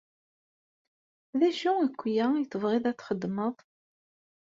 [1.39, 3.55] D acu akya i tebɣiḍ ad t-txedmeḍ?